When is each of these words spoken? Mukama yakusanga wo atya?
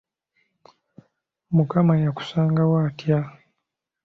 Mukama 1.55 1.93
yakusanga 2.05 2.61
wo 2.69 2.77
atya? 2.87 3.19